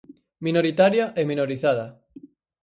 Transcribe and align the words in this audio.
Minoritaria 0.45 1.05
e 1.19 1.21
minorizada. 1.31 1.85